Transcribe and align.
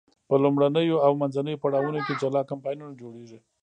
په 0.27 0.35
لومړنیو 0.43 0.97
او 1.05 1.11
منځنیو 1.21 1.61
پړاوونو 1.63 1.99
کې 2.05 2.19
جلا 2.21 2.41
کمپاینونه 2.51 2.93
جوړیږي. 3.01 3.39